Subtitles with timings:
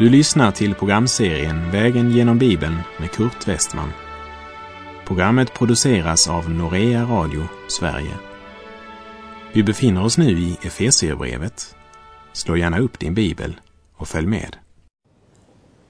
[0.00, 3.88] Du lyssnar till programserien Vägen genom Bibeln med Kurt Westman.
[5.06, 8.14] Programmet produceras av Norea Radio Sverige.
[9.52, 11.74] Vi befinner oss nu i Efesierbrevet.
[12.32, 13.56] Slå gärna upp din bibel
[13.96, 14.56] och följ med.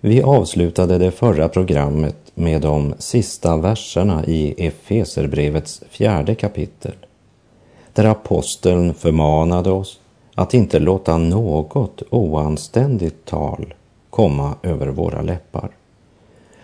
[0.01, 6.95] Vi avslutade det förra programmet med de sista verserna i Efeserbrevets fjärde kapitel.
[7.93, 10.01] Där aposteln förmanade oss
[10.35, 13.75] att inte låta något oanständigt tal
[14.21, 15.71] komma över våra läppar.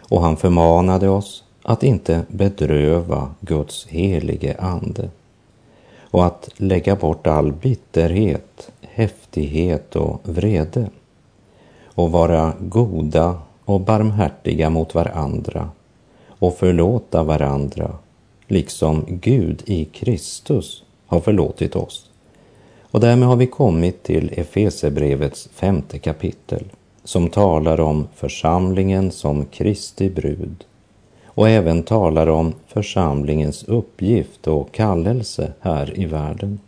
[0.08, 5.10] Och han förmanade oss att inte bedröva Guds helige ande
[6.00, 10.90] och att lägga bort all bitterhet, häftighet och vrede
[11.84, 15.70] och vara goda och barmhärtiga mot varandra
[16.28, 17.90] och förlåta varandra
[18.46, 22.10] liksom Gud i Kristus har förlåtit oss.
[22.80, 26.64] Och därmed har vi kommit till Efesebrevets femte kapitel
[27.06, 30.64] som talar om församlingen som Kristi brud
[31.26, 36.58] och även talar om församlingens uppgift och kallelse här i världen.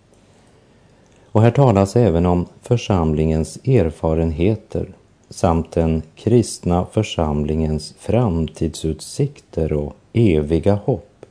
[1.33, 4.89] Och här talas även om församlingens erfarenheter
[5.31, 11.27] samt den kristna församlingens framtidsutsikter och eviga hopp.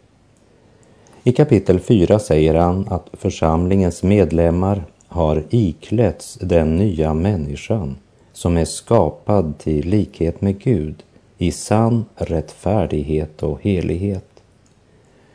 [1.24, 7.96] I kapitel 4 säger han att församlingens medlemmar har iklätts den nya människan
[8.38, 11.04] som är skapad till likhet med Gud
[11.38, 14.44] i sann rättfärdighet och helighet.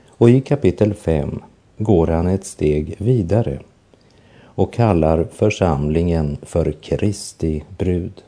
[0.08, 1.42] Och i kapitel 5
[1.78, 3.60] går han ett steg vidare
[4.42, 8.22] och kallar församlingen för Kristi brud.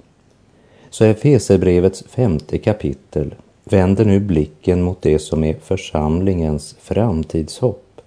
[0.91, 8.01] Så Efesebrevets femte kapitel vänder nu blicken mot det som är församlingens framtidshopp.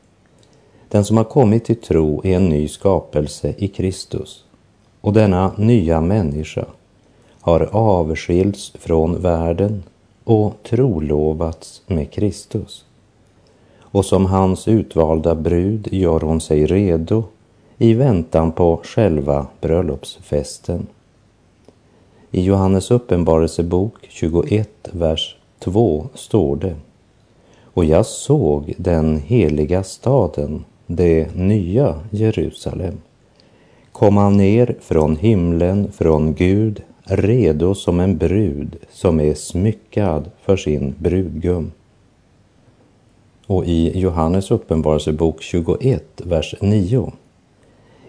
[0.90, 4.44] Den som har kommit till tro är en ny skapelse i Kristus
[5.08, 6.66] och denna nya människa
[7.42, 9.84] har avskilts från världen
[10.24, 12.86] och trolovats med Kristus.
[13.80, 17.24] Och som hans utvalda brud gör hon sig redo
[17.78, 20.88] i väntan på själva bröllopsfesten.
[22.32, 26.76] I Johannes uppenbarelsebok 21, vers 2 står det
[27.64, 32.98] Och jag såg den heliga staden, det nya Jerusalem,
[33.98, 40.96] komma ner från himlen, från Gud, redo som en brud som är smyckad för sin
[41.00, 41.72] brudgum.
[43.48, 47.12] Och i Johannes uppenbarelsebok 21, vers 9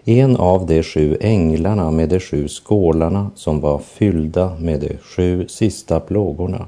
[0.05, 5.47] en av de sju änglarna med de sju skålarna som var fyllda med de sju
[5.47, 6.67] sista plågorna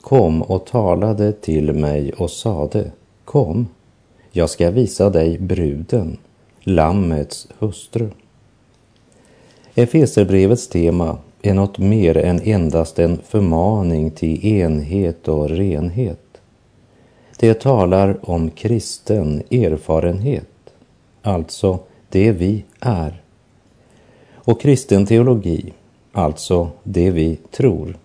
[0.00, 2.90] kom och talade till mig och sade
[3.24, 3.66] Kom,
[4.32, 6.16] jag ska visa dig bruden,
[6.60, 8.10] Lammets hustru.
[9.78, 16.40] Efeserbrevets tema är något mer än endast en förmaning till enhet och renhet.
[17.38, 20.70] Det talar om kristen erfarenhet,
[21.22, 21.78] alltså
[22.08, 23.22] det vi är.
[24.34, 25.72] Och kristen teologi,
[26.12, 27.96] alltså det vi tror.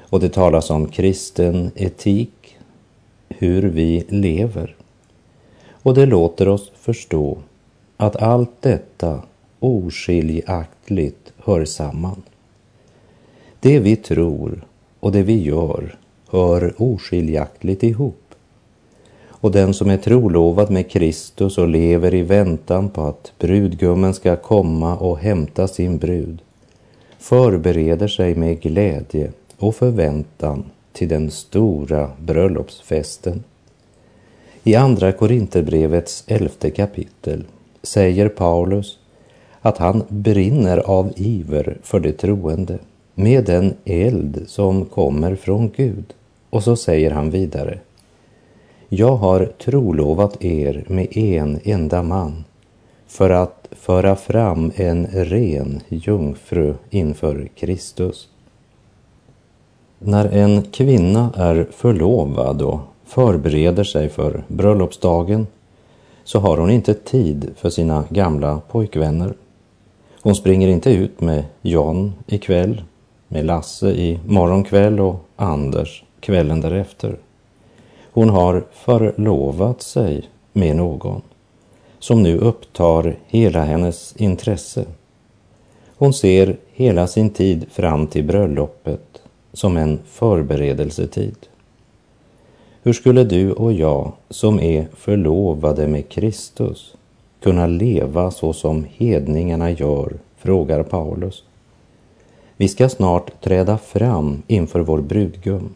[0.00, 2.56] Och det talas om kristen etik,
[3.28, 4.76] hur vi lever.
[5.72, 7.38] Och det låter oss förstå
[7.96, 9.22] att allt detta
[9.64, 12.22] oskiljaktigt hör samman.
[13.60, 14.66] Det vi tror
[15.00, 15.96] och det vi gör
[16.30, 18.34] hör oskiljaktigt ihop.
[19.26, 24.36] Och den som är trolovad med Kristus och lever i väntan på att brudgummen ska
[24.36, 26.42] komma och hämta sin brud
[27.18, 33.44] förbereder sig med glädje och förväntan till den stora bröllopsfesten.
[34.64, 37.44] I Andra Korinterbrevets elfte kapitel
[37.82, 38.98] säger Paulus
[39.64, 42.78] att han brinner av iver för det troende
[43.14, 46.04] med den eld som kommer från Gud.
[46.50, 47.78] Och så säger han vidare
[48.88, 52.44] jag har trolovat er med en enda man
[53.06, 58.28] för att föra fram en ren jungfru inför Kristus.
[59.98, 65.46] När en kvinna är förlovad och förbereder sig för bröllopsdagen
[66.24, 69.34] så har hon inte tid för sina gamla pojkvänner.
[70.24, 72.82] Hon springer inte ut med John ikväll,
[73.28, 77.16] med Lasse i morgonkväll och Anders kvällen därefter.
[78.12, 81.22] Hon har förlovat sig med någon
[81.98, 84.84] som nu upptar hela hennes intresse.
[85.96, 89.22] Hon ser hela sin tid fram till bröllopet
[89.52, 91.36] som en förberedelsetid.
[92.82, 96.94] Hur skulle du och jag som är förlovade med Kristus
[97.44, 101.44] kunna leva så som hedningarna gör, frågar Paulus.
[102.56, 105.68] Vi ska snart träda fram inför vår brudgum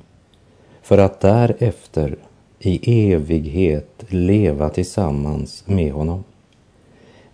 [0.83, 2.17] för att därefter
[2.59, 6.25] i evighet leva tillsammans med honom.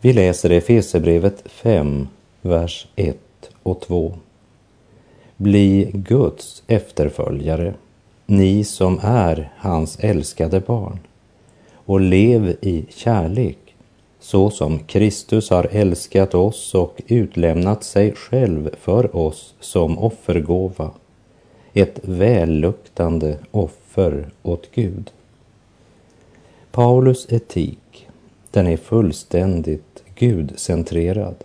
[0.01, 2.09] Vi läser Efesebrevet 5,
[2.43, 3.19] vers 1
[3.63, 4.15] och 2.
[5.37, 7.75] Bli Guds efterföljare,
[8.27, 10.99] ni som är hans älskade barn,
[11.75, 13.64] och lev i kärlek
[14.25, 20.91] så som Kristus har älskat oss och utlämnat sig själv för oss som offergåva,
[21.73, 25.11] ett välluktande offer åt Gud.
[26.73, 28.09] Paulus etik,
[28.51, 31.37] den är fullständigt gudcentrerad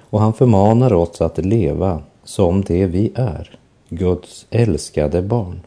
[0.00, 3.58] och han förmanar oss att leva som det vi är,
[3.88, 5.60] Guds älskade barn.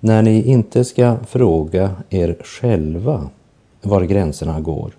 [0.00, 3.30] När ni inte ska fråga er själva
[3.88, 4.92] var gränserna går,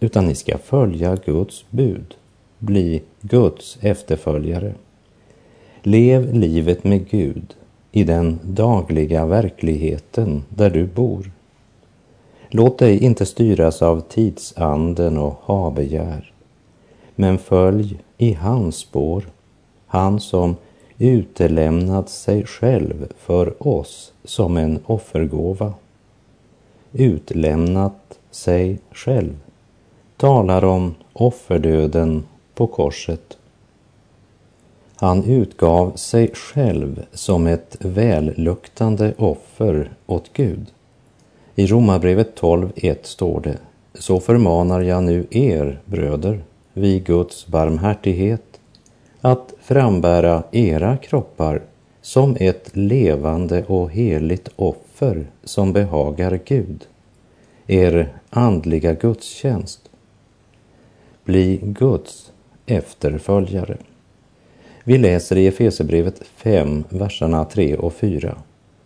[0.00, 2.14] utan ni ska följa Guds bud,
[2.58, 4.74] bli Guds efterföljare.
[5.82, 7.54] Lev livet med Gud
[7.92, 11.30] i den dagliga verkligheten där du bor.
[12.48, 16.32] Låt dig inte styras av tidsanden och habegär,
[17.14, 19.24] men följ i hans spår,
[19.86, 20.56] han som
[20.98, 25.74] utelämnat sig själv för oss som en offergåva.
[26.92, 29.36] Utlämnat sig själv
[30.16, 33.38] talar om offerdöden på korset.
[34.96, 40.66] Han utgav sig själv som ett välluktande offer åt Gud.
[41.54, 43.58] I Romarbrevet 12.1 står det,
[43.94, 48.60] så förmanar jag nu er, bröder, vid Guds barmhärtighet,
[49.20, 51.62] att frambära era kroppar
[52.02, 56.86] som ett levande och heligt offer som behagar Gud,
[57.66, 59.90] er andliga gudstjänst.
[61.24, 62.32] Bli Guds
[62.66, 63.76] efterföljare.
[64.84, 68.36] Vi läser i Efesebrevet 5, verserna 3 och 4.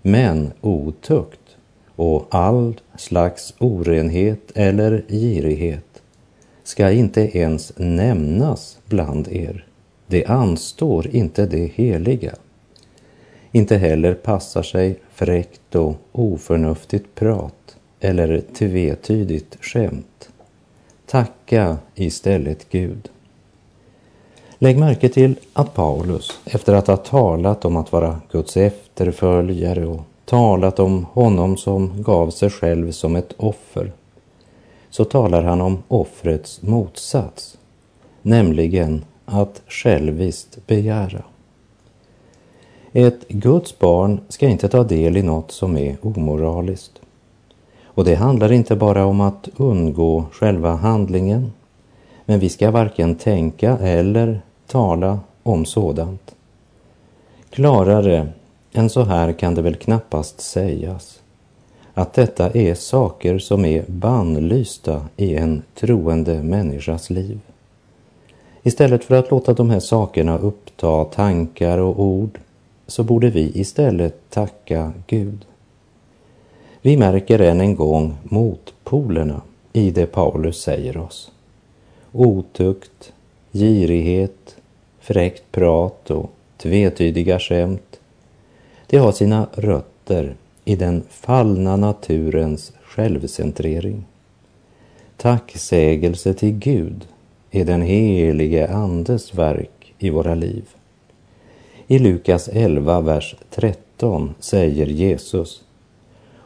[0.02, 1.56] Men otukt
[1.96, 6.02] och all slags orenhet eller girighet
[6.62, 9.66] ska inte ens nämnas bland er.
[10.06, 12.34] Det anstår inte det heliga.
[13.52, 20.29] Inte heller passar sig fräckt och oförnuftigt prat eller tvetydigt skämt.
[21.06, 23.09] Tacka istället Gud.
[24.59, 30.00] Lägg märke till att Paulus, efter att ha talat om att vara Guds efterföljare och
[30.25, 33.93] talat om honom som gav sig själv som ett offer,
[34.91, 37.59] så talar han om offrets motsats,
[38.23, 41.23] nämligen att själviskt begära.
[42.93, 47.00] Ett Guds barn ska inte ta del i något som är omoraliskt.
[47.99, 51.53] Och det handlar inte bara om att undgå själva handlingen,
[52.25, 56.35] men vi ska varken tänka eller tala om sådant.
[57.50, 58.29] Klarare
[58.73, 61.21] än så här kan det väl knappast sägas
[61.95, 67.41] att detta är saker som är bannlysta i en troende människas liv.
[68.62, 72.39] Istället för att låta de här sakerna uppta tankar och ord
[72.87, 75.45] så borde vi istället tacka Gud.
[76.88, 79.42] Vi märker än en gång motpolerna
[79.73, 81.33] i det Paulus säger oss.
[82.12, 83.12] Otukt,
[83.52, 84.57] girighet,
[85.00, 88.00] fräckt prat och tvetydiga skämt.
[88.87, 94.04] Det har sina rötter i den fallna naturens självcentrering.
[95.16, 97.07] Tacksägelse till Gud
[97.50, 100.64] är den helige Andes verk i våra liv.
[101.87, 105.62] I Lukas 11, vers 13 säger Jesus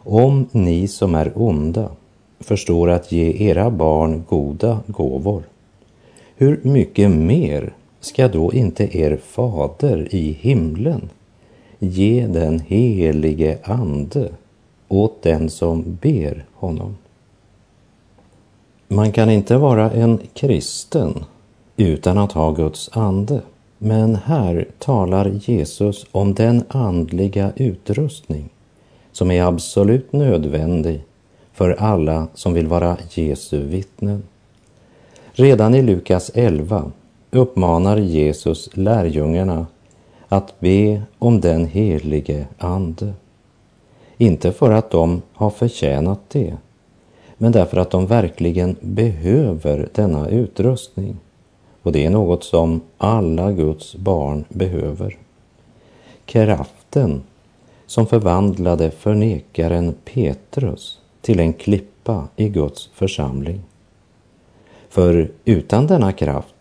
[0.05, 1.89] om ni som är onda
[2.41, 5.43] förstår att ge era barn goda gåvor,
[6.37, 11.11] hur mycket mer ska då inte er fader i himlen
[11.79, 14.31] ge den helige Ande
[14.89, 16.97] åt den som ber honom?
[18.89, 21.25] Man kan inte vara en kristen
[21.77, 23.41] utan att ha Guds ande.
[23.79, 28.49] Men här talar Jesus om den andliga utrustning
[29.13, 31.01] som är absolut nödvändig
[31.53, 34.23] för alla som vill vara Jesu vittnen.
[35.33, 36.93] Redan i Lukas 11
[37.31, 39.67] uppmanar Jesus lärjungarna
[40.29, 43.13] att be om den helige Ande.
[44.17, 46.57] Inte för att de har förtjänat det,
[47.39, 51.17] men därför att de verkligen behöver denna utrustning.
[51.83, 55.19] Och det är något som alla Guds barn behöver.
[56.25, 57.23] Kraften
[57.93, 63.61] som förvandlade förnekaren Petrus till en klippa i Guds församling.
[64.89, 66.55] För utan denna kraft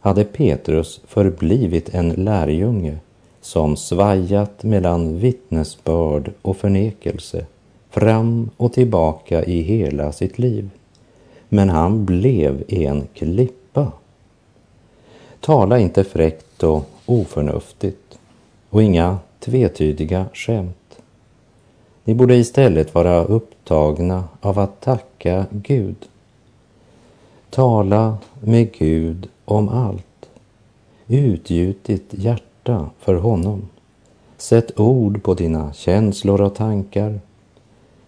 [0.00, 2.98] hade Petrus förblivit en lärjunge
[3.40, 7.46] som svajat mellan vittnesbörd och förnekelse
[7.90, 10.70] fram och tillbaka i hela sitt liv.
[11.48, 13.92] Men han blev en klippa.
[15.40, 18.18] Tala inte fräckt och oförnuftigt
[18.70, 20.98] och inga tvetydiga skämt.
[22.04, 25.96] Ni borde istället vara upptagna av att tacka Gud.
[27.50, 30.28] Tala med Gud om allt.
[31.06, 33.68] Utgjut ditt hjärta för honom.
[34.36, 37.20] Sätt ord på dina känslor och tankar.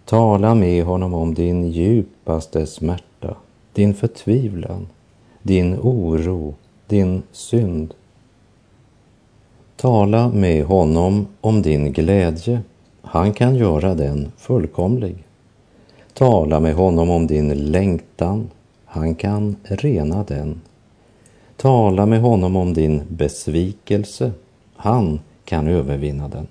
[0.05, 3.37] Tala med honom om din djupaste smärta,
[3.73, 4.87] din förtvivlan,
[5.43, 6.55] din oro,
[6.87, 7.95] din synd.
[9.81, 12.61] Tala med honom om din glädje.
[13.03, 15.25] Han kan göra den fullkomlig.
[16.15, 18.51] Tala med honom om din längtan.
[18.85, 20.61] Han kan rena den.
[21.57, 24.33] Tala med honom om din besvikelse.
[24.77, 26.47] Han kan övervinna den.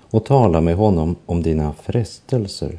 [0.00, 2.78] Och tala med honom om dina frestelser.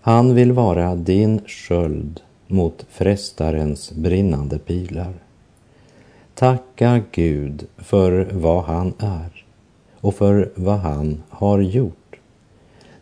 [0.00, 5.12] Han vill vara din sköld mot frestarens brinnande pilar.
[6.42, 9.44] Tacka Gud för vad han är
[10.00, 12.20] och för vad han har gjort.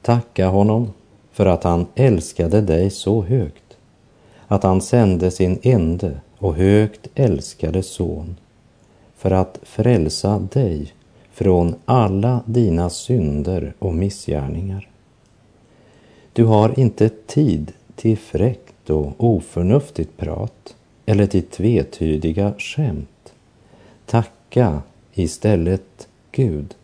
[0.03, 0.93] Tacka honom
[1.33, 3.77] för att han älskade dig så högt
[4.49, 8.37] att han sände sin ende och högt älskade son
[9.17, 10.93] för att frälsa dig
[11.33, 14.89] från alla dina synder och missgärningar.
[16.33, 20.75] Du har inte tid till fräckt och oförnuftigt prat
[21.11, 23.33] eller till tvetydiga skämt.
[24.07, 24.83] Tacka
[25.15, 26.75] istället Gud.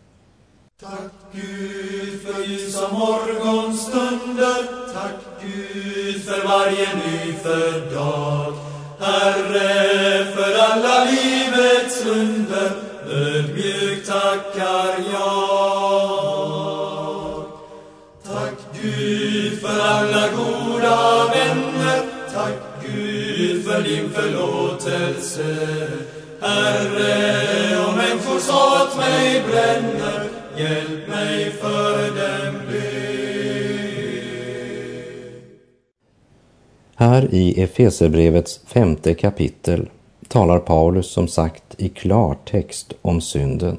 [0.81, 4.59] Tack Gud för ljusa morgonstunder,
[4.93, 8.53] tack Gud för varje nyfödd dag.
[8.99, 12.71] Herre, för alla livets under,
[13.09, 16.17] ödmjukt tackar jag.
[18.23, 21.76] Tack Gud för alla goda vänner,
[23.87, 25.55] din förlåtelse.
[26.41, 30.23] Herre, om människors hat mig bränner,
[30.57, 33.07] hjälp mig för den be.
[36.95, 39.89] Här i Efeserbrevets femte kapitel
[40.27, 43.77] talar Paulus som sagt i klartext om synden.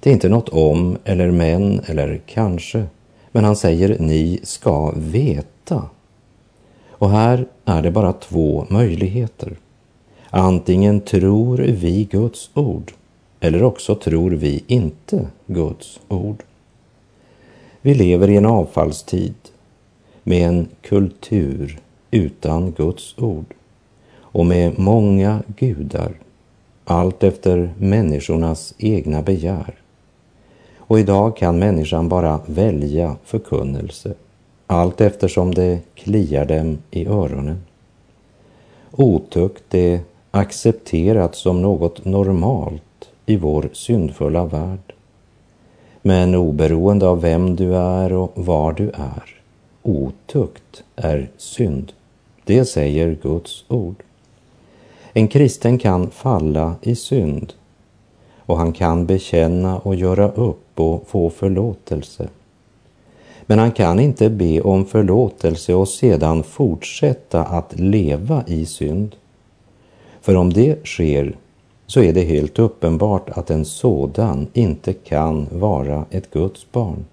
[0.00, 2.84] Det är inte något om eller men eller kanske,
[3.32, 5.88] men han säger ni ska veta.
[6.98, 9.56] Och här är det bara två möjligheter.
[10.30, 12.92] Antingen tror vi Guds ord
[13.40, 16.42] eller också tror vi inte Guds ord.
[17.80, 19.34] Vi lever i en avfallstid
[20.22, 21.78] med en kultur
[22.10, 23.54] utan Guds ord
[24.20, 26.12] och med många gudar,
[26.84, 29.74] allt efter människornas egna begär.
[30.76, 34.14] Och idag kan människan bara välja förkunnelse,
[34.70, 37.58] allt eftersom det kliar dem i öronen.
[38.90, 44.92] Otukt är accepterat som något normalt i vår syndfulla värld.
[46.02, 49.40] Men oberoende av vem du är och var du är,
[49.82, 51.92] otukt är synd.
[52.44, 54.02] Det säger Guds ord.
[55.12, 57.52] En kristen kan falla i synd
[58.38, 62.28] och han kan bekänna och göra upp och få förlåtelse.
[63.50, 69.16] Men han kan inte be om förlåtelse och sedan fortsätta att leva i synd.
[70.20, 71.36] För om det sker
[71.86, 77.04] så är det helt uppenbart att en sådan inte kan vara ett Guds barn.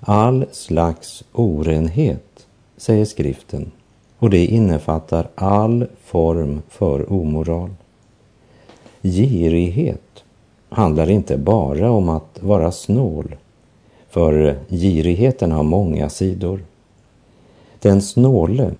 [0.00, 3.70] All slags orenhet, säger skriften,
[4.18, 7.70] och det innefattar all form för omoral.
[9.02, 10.24] Girighet
[10.68, 13.36] handlar inte bara om att vara snål,
[14.14, 16.60] för girigheten har många sidor.
[17.80, 18.70] Den snåle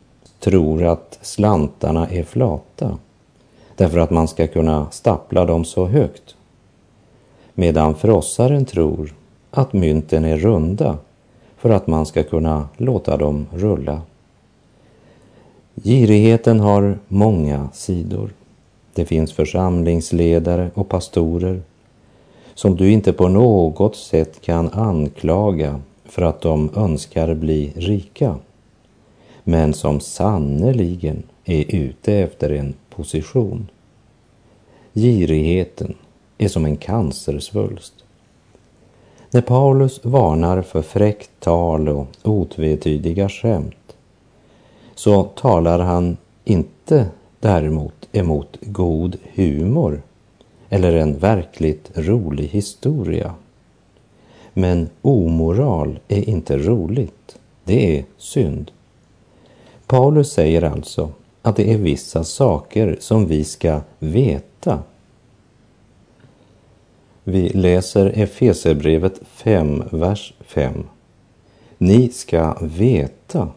[0.41, 2.99] tror att slantarna är flata
[3.76, 6.35] därför att man ska kunna stapla dem så högt.
[7.55, 9.14] Medan frossaren tror
[9.50, 10.99] att mynten är runda
[11.57, 14.03] för att man ska kunna låta dem rulla.
[15.75, 18.31] Girigheten har många sidor.
[18.95, 21.62] Det finns församlingsledare och pastorer
[22.55, 28.37] som du inte på något sätt kan anklaga för att de önskar bli rika,
[29.45, 33.69] men som sannerligen är ute efter en position.
[34.93, 35.95] Girigheten
[36.39, 37.95] är som en cancersvulst.
[39.31, 43.97] När Paulus varnar för fräckt tal och otvetydiga skämt
[44.95, 47.07] så talar han inte
[47.41, 50.03] däremot emot god humor
[50.75, 53.35] eller en verkligt rolig historia.
[54.52, 58.71] Men omoral är inte roligt, det är synd.
[59.87, 61.11] Paulus säger alltså
[61.43, 64.83] att det är vissa saker som vi ska veta.
[67.25, 70.85] Vi läser Efeserbrevet 5, vers 5.
[71.78, 73.49] Ni ska veta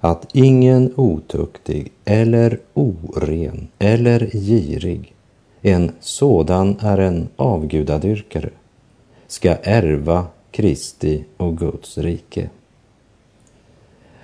[0.00, 5.13] att ingen otuktig eller oren eller girig,
[5.66, 8.50] en sådan är en avgudadyrkare,
[9.26, 12.50] ska ärva Kristi och Guds rike.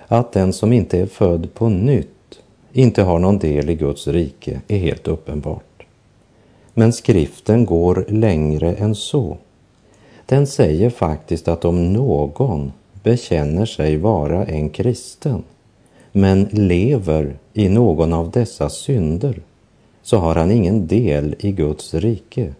[0.07, 2.39] Att den som inte är född på nytt
[2.71, 5.83] inte har någon del i Guds rike är helt uppenbart.
[6.73, 9.37] Men skriften går längre än så.
[10.25, 12.71] Den säger faktiskt att om någon
[13.03, 15.43] bekänner sig vara en kristen
[16.11, 19.41] men lever i någon av dessa synder
[20.01, 22.53] så har han ingen del i Guds rike.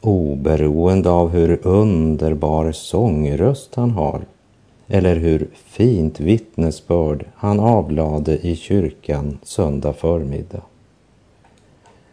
[0.00, 4.24] Oberoende av hur underbar sångröst han har
[4.88, 10.62] eller hur fint vittnesbörd han avlade i kyrkan söndag förmiddag.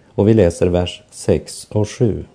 [0.06, 2.26] Och vi läser vers 6 och 7.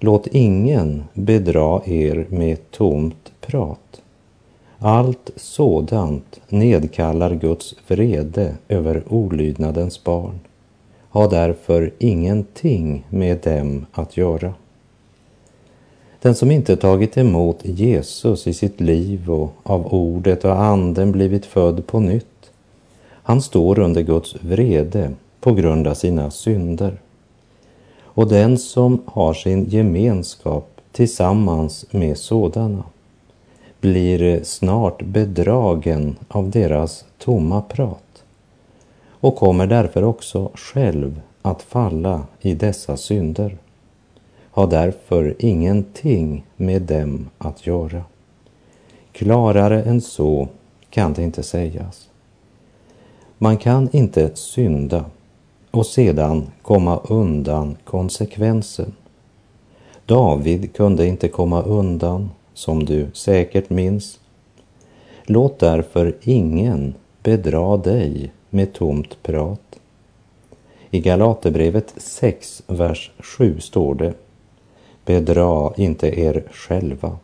[0.00, 4.02] Låt ingen bedra er med tomt prat.
[4.78, 10.40] Allt sådant nedkallar Guds vrede över olydnadens barn.
[11.10, 14.54] Ha därför ingenting med dem att göra.
[16.22, 21.46] Den som inte tagit emot Jesus i sitt liv och av ordet och anden blivit
[21.46, 22.50] född på nytt,
[23.22, 26.98] han står under Guds vrede på grund av sina synder.
[28.00, 32.84] Och den som har sin gemenskap tillsammans med sådana
[33.80, 38.07] blir snart bedragen av deras tomma prat
[39.20, 43.58] och kommer därför också själv att falla i dessa synder
[44.50, 48.02] har därför ingenting med dem att göra.
[49.12, 50.48] Klarare än så
[50.90, 52.08] kan det inte sägas.
[53.38, 55.04] Man kan inte synda
[55.70, 58.92] och sedan komma undan konsekvensen.
[60.06, 64.20] David kunde inte komma undan, som du säkert minns.
[65.24, 69.78] Låt därför ingen bedra dig med tomt prat.
[70.90, 74.14] I Galaterbrevet 6, vers 7 står det
[75.04, 77.18] Bedra inte er själva.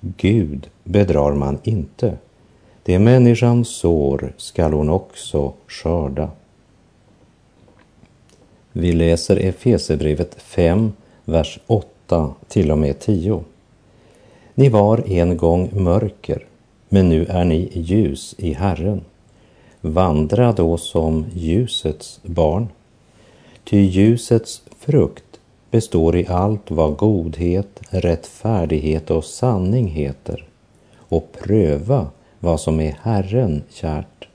[0.00, 2.16] Gud bedrar man inte.
[2.82, 6.30] Det människan sår skall hon också skörda.
[8.72, 10.92] Vi läser Efesebrevet 5,
[11.24, 13.44] vers 8 till och med 10.
[14.54, 16.46] Ni var en gång mörker,
[16.88, 19.04] men nu är ni ljus i Herren.
[19.86, 22.68] Vandra då som ljusets barn.
[23.64, 30.44] Ty ljusets frukt består i allt vad godhet, rättfärdighet och sanning heter
[31.08, 32.06] och pröva
[32.40, 34.28] vad som är Herren kärt.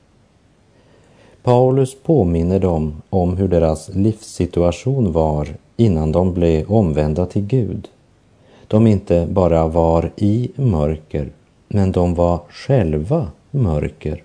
[1.44, 7.88] Paulus påminner dem om hur deras livssituation var innan de blev omvända till Gud.
[8.68, 11.30] De inte bara var i mörker,
[11.68, 14.24] men de var själva mörker.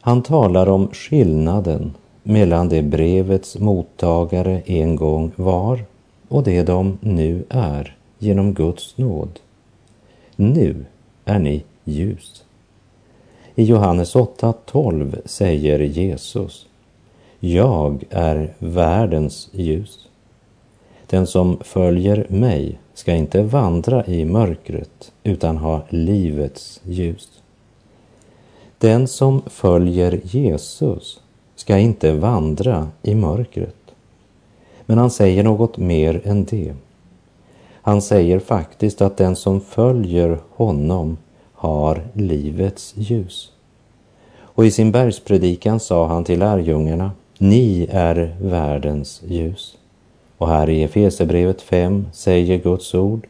[0.00, 5.84] Han talar om skillnaden mellan det brevets mottagare en gång var
[6.28, 9.40] och det de nu är genom Guds nåd.
[10.36, 10.84] Nu
[11.24, 12.44] är ni ljus.
[13.54, 16.66] I Johannes 8.12 säger Jesus
[17.40, 20.08] Jag är världens ljus.
[21.06, 27.37] Den som följer mig ska inte vandra i mörkret utan ha livets ljus.
[28.78, 31.20] Den som följer Jesus
[31.56, 33.74] ska inte vandra i mörkret.
[34.86, 36.74] Men han säger något mer än det.
[37.82, 41.16] Han säger faktiskt att den som följer honom
[41.52, 43.52] har livets ljus.
[44.40, 49.76] Och i sin bergspredikan sa han till lärjungarna, ni är världens ljus.
[50.38, 53.26] Och här i Efesebrevet 5 säger Guds ord,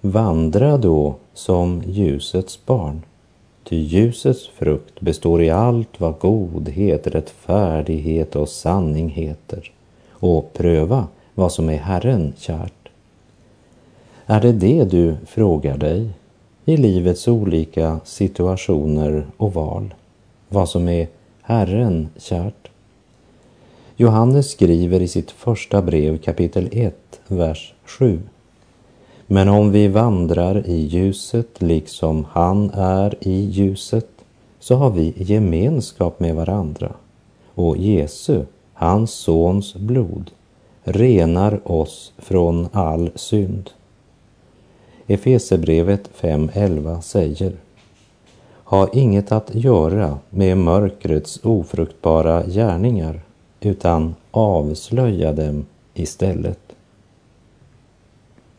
[0.00, 3.02] vandra då som ljusets barn.
[3.64, 9.70] Ty ljusets frukt består i allt vad godhet, rättfärdighet och sanning heter
[10.10, 12.88] och pröva vad som är Herren kärt.
[14.26, 16.10] Är det det du frågar dig
[16.64, 19.94] i livets olika situationer och val?
[20.48, 21.08] Vad som är
[21.42, 22.70] Herren kärt?
[23.96, 28.20] Johannes skriver i sitt första brev kapitel 1, vers 7.
[29.32, 34.08] Men om vi vandrar i ljuset liksom han är i ljuset
[34.58, 36.92] så har vi gemenskap med varandra
[37.54, 38.42] och Jesu,
[38.72, 40.30] hans sons blod,
[40.84, 43.70] renar oss från all synd.
[45.06, 47.52] Efesebrevet 5.11 säger
[48.64, 53.20] Ha inget att göra med mörkrets ofruktbara gärningar
[53.60, 56.71] utan avslöja dem istället.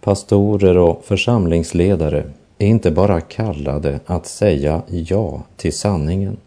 [0.04, 2.24] Pastorer och församlingsledare
[2.58, 6.38] är inte bara kallade att säga ja till sanningen,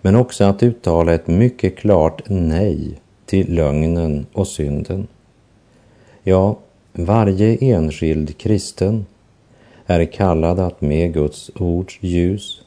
[0.00, 5.06] men också att uttala ett mycket klart nej till lögnen och synden.
[6.22, 6.56] Ja,
[6.92, 9.06] varje enskild kristen
[9.86, 12.62] är kallad att med Guds ords ljus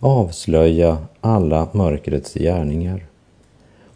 [0.00, 3.06] avslöja alla mörkrets gärningar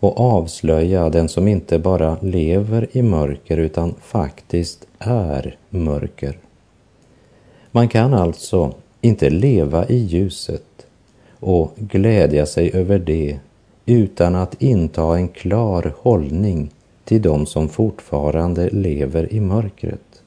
[0.01, 6.39] och avslöja den som inte bara lever i mörker utan faktiskt är mörker.
[7.71, 10.87] Man kan alltså inte leva i ljuset
[11.41, 13.39] och glädja sig över det
[13.87, 16.71] utan att inta en klar hållning
[17.05, 20.23] till de som fortfarande lever i mörkret.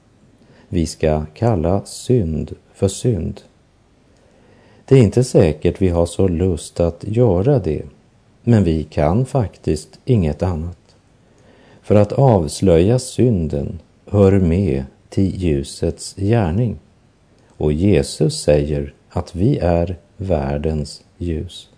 [0.70, 3.42] Vi ska kalla synd för synd.
[4.86, 7.82] Det är inte säkert vi har så lust att göra det,
[8.44, 10.96] men vi kan faktiskt inget annat.
[11.82, 16.80] För att avslöja synden hör med till ljusets gärning.
[17.48, 21.70] Och Jesus säger att vi är världens ljus.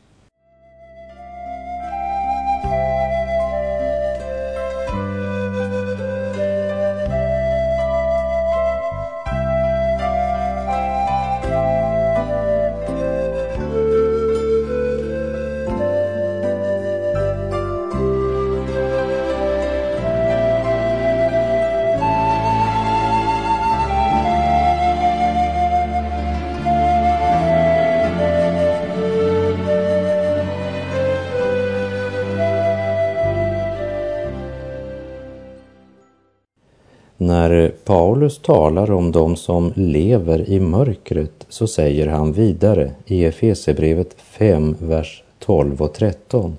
[38.15, 44.75] Paulus talar om de som lever i mörkret så säger han vidare i Efesebrevet 5,
[44.79, 46.57] vers 12 och 13.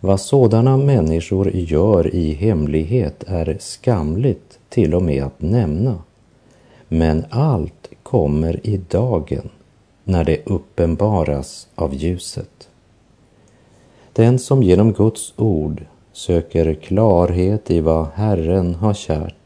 [0.00, 5.98] Vad sådana människor gör i hemlighet är skamligt till och med att nämna.
[6.88, 9.48] Men allt kommer i dagen
[10.04, 12.68] när det uppenbaras av ljuset.
[14.12, 19.43] Den som genom Guds ord söker klarhet i vad Herren har kärt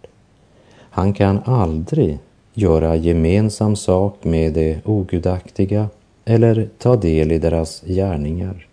[0.98, 2.18] han kan aldrig
[2.54, 5.88] göra gemensam sak med de ogudaktiga
[6.24, 8.66] eller ta del i deras gärningar.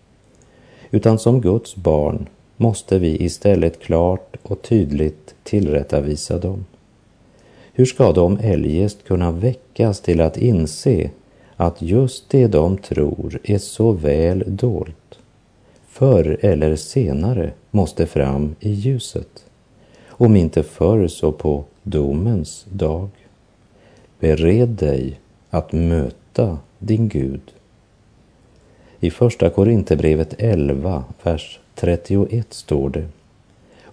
[0.90, 6.64] Utan som Guds barn måste vi istället klart och tydligt tillrättavisa dem.
[7.72, 11.10] Hur ska de eljest kunna väckas till att inse
[11.56, 15.18] att just det de tror är så väl dolt
[15.88, 19.44] förr eller senare måste fram i ljuset?
[20.08, 23.08] Om inte förr så på domens dag.
[24.20, 25.20] Bered dig
[25.50, 27.40] att möta din Gud.
[29.00, 33.08] I Första Korinthierbrevet 11, vers 31 står det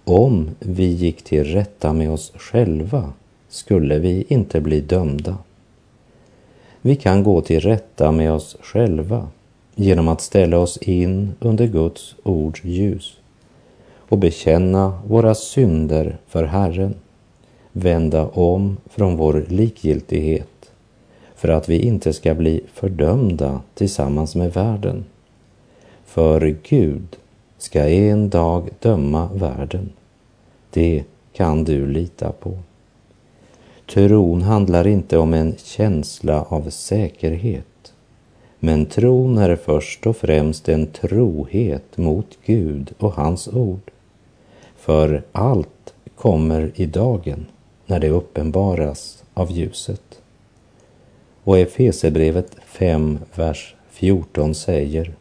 [0.04, 3.12] Om vi gick till rätta med oss själva
[3.48, 5.38] skulle vi inte bli dömda.
[6.80, 9.28] Vi kan gå till rätta med oss själva
[9.74, 13.16] genom att ställa oss in under Guds ords ljus
[13.96, 16.94] och bekänna våra synder för Herren
[17.76, 20.70] vända om från vår likgiltighet
[21.34, 25.04] för att vi inte ska bli fördömda tillsammans med världen.
[26.04, 27.16] För Gud
[27.58, 29.90] ska en dag döma världen.
[30.70, 32.58] Det kan du lita på.
[33.86, 37.92] Tron handlar inte om en känsla av säkerhet,
[38.58, 43.90] men tron är först och främst en trohet mot Gud och hans ord.
[44.76, 47.46] För allt kommer i dagen
[47.86, 50.20] när det uppenbaras av ljuset.
[51.44, 55.14] Och Efesebrevet 5, vers 14 säger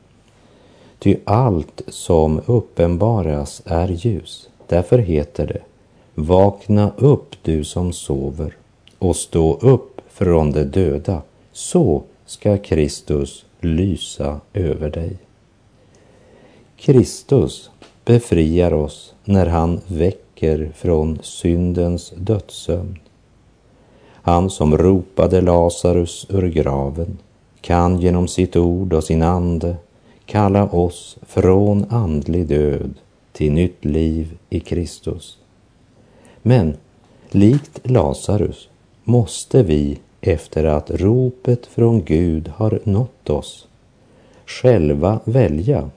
[0.99, 4.49] Ty allt som uppenbaras är ljus.
[4.67, 5.61] Därför heter det
[6.15, 8.57] Vakna upp du som sover
[8.99, 11.21] och stå upp från de döda.
[11.51, 15.17] Så ska Kristus lysa över dig.
[16.77, 17.69] Kristus
[18.05, 22.99] befriar oss när han väcker väcker från syndens dödssömn.
[24.23, 27.17] Han som ropade Lazarus ur graven
[27.61, 29.75] kan genom sitt ord och sin ande
[30.25, 32.93] kalla oss från andlig död
[33.31, 35.37] till nytt liv i Kristus.
[36.41, 36.77] Men
[37.31, 38.69] likt Lazarus
[39.03, 43.67] måste vi efter att ropet från Gud har nått oss
[44.45, 45.89] själva välja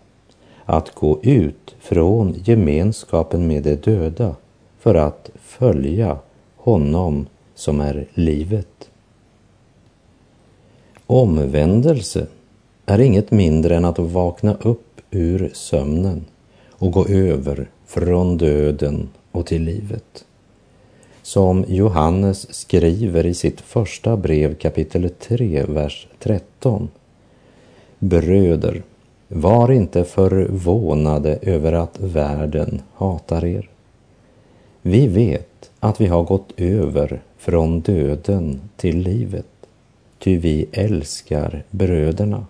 [0.66, 4.36] att gå ut från gemenskapen med de döda
[4.78, 6.18] för att följa
[6.56, 8.90] honom som är livet.
[11.06, 12.26] Omvändelse
[12.86, 16.24] är inget mindre än att vakna upp ur sömnen
[16.70, 20.24] och gå över från döden och till livet.
[21.22, 26.88] Som Johannes skriver i sitt första brev kapitel 3, vers 13.
[27.98, 28.82] Bröder,
[29.28, 33.68] var inte förvånade över att världen hatar er.
[34.82, 39.46] Vi vet att vi har gått över från döden till livet,
[40.18, 42.46] ty vi älskar bröderna.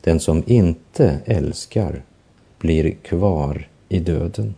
[0.00, 2.02] Den som inte älskar
[2.58, 4.54] blir kvar i döden.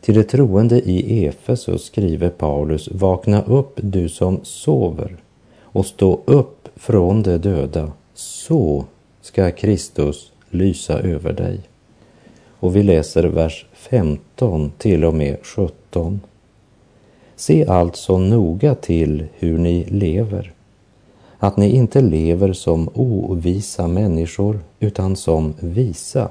[0.00, 5.16] Till de troende i Efesus skriver Paulus, vakna upp du som sover
[5.60, 8.84] och stå upp från de döda, så
[9.32, 11.60] ska Kristus lysa över dig.
[12.60, 16.20] Och vi läser vers 15 till och med 17.
[17.36, 20.52] Se alltså noga till hur ni lever,
[21.38, 26.28] att ni inte lever som ovisa människor utan som visa.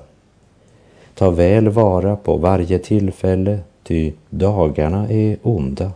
[1.13, 5.91] Ta väl vara på varje tillfälle, ty dagarna är onda.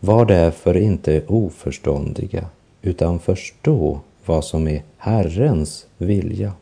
[0.00, 2.46] Var därför inte oförståndiga,
[2.82, 6.52] utan förstå vad som är Herrens vilja.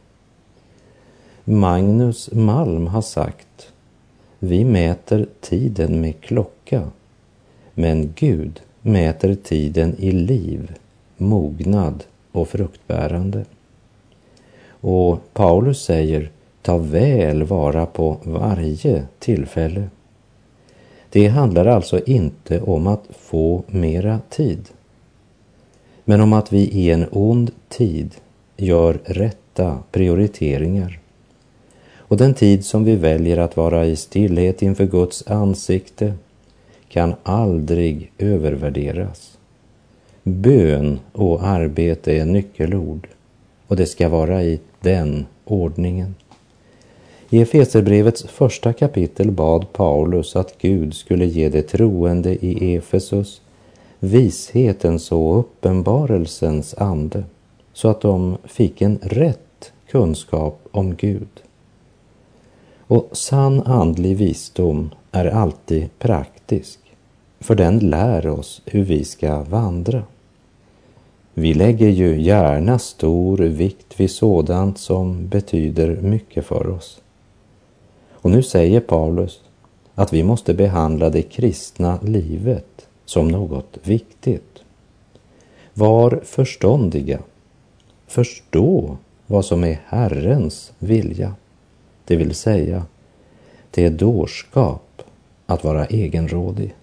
[1.44, 3.72] Magnus Malm har sagt,
[4.38, 6.90] vi mäter tiden med klocka,
[7.74, 10.74] men Gud mäter tiden i liv,
[11.16, 13.44] mognad och fruktbärande.
[14.68, 16.30] Och Paulus säger,
[16.62, 19.88] ta väl vara på varje tillfälle.
[21.10, 24.68] Det handlar alltså inte om att få mera tid,
[26.04, 28.14] men om att vi i en ond tid
[28.56, 30.98] gör rätta prioriteringar.
[31.96, 36.14] Och den tid som vi väljer att vara i stillhet inför Guds ansikte
[36.88, 39.38] kan aldrig övervärderas.
[40.22, 43.08] Bön och arbete är nyckelord
[43.66, 46.14] och det ska vara i den ordningen.
[47.30, 53.40] I Efeserbrevets första kapitel bad Paulus att Gud skulle ge de troende i Efesus
[54.04, 57.24] vishetens och uppenbarelsens ande
[57.72, 61.42] så att de fick en rätt kunskap om Gud.
[62.86, 66.78] Och sann andlig visdom är alltid praktisk,
[67.40, 70.02] för den lär oss hur vi ska vandra.
[71.34, 77.00] Vi lägger ju gärna stor vikt vid sådant som betyder mycket för oss.
[78.12, 79.40] Och nu säger Paulus
[79.94, 82.73] att vi måste behandla det kristna livet
[83.04, 84.62] som något viktigt.
[85.74, 87.18] Var förståndiga.
[88.06, 91.34] Förstå vad som är Herrens vilja.
[92.04, 92.86] Det vill säga,
[93.70, 95.02] det är dårskap
[95.46, 96.74] att vara egenrådig.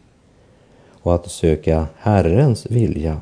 [0.89, 3.21] Och att söka Herrens vilja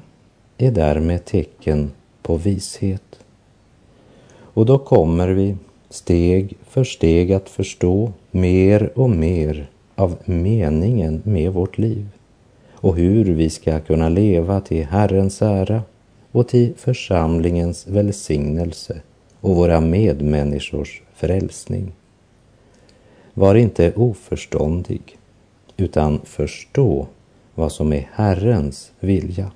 [0.58, 3.20] är därmed tecken på vishet.
[4.54, 5.58] Och då kommer vi
[5.90, 12.08] steg för steg att förstå mer och mer av meningen med vårt liv
[12.82, 15.82] och hur vi ska kunna leva till Herrens ära
[16.32, 19.02] och till församlingens välsignelse
[19.42, 21.92] och våra medmänniskors frälsning.
[23.34, 25.18] Var inte oförståndig,
[25.78, 27.08] utan förstå
[27.56, 29.52] vad som är Herrens vilja.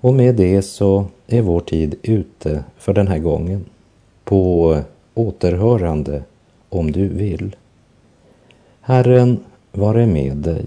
[0.00, 3.64] Och med det så är vår tid ute för den här gången.
[4.24, 4.78] På
[5.14, 6.22] återhörande
[6.68, 7.56] om du vill.
[8.80, 10.66] Herren vare med dig.